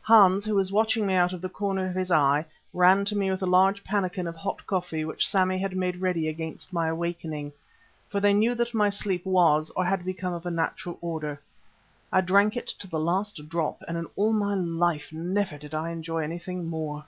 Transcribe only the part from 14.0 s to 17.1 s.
all my life never did I enjoy anything more.